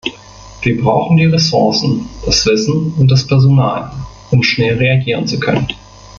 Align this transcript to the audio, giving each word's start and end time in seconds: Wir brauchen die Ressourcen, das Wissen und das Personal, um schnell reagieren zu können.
Wir 0.63 0.81
brauchen 0.81 1.17
die 1.17 1.25
Ressourcen, 1.27 2.09
das 2.25 2.43
Wissen 2.47 2.91
und 2.97 3.11
das 3.11 3.27
Personal, 3.27 3.91
um 4.31 4.41
schnell 4.41 4.77
reagieren 4.79 5.27
zu 5.27 5.39
können. 5.39 5.67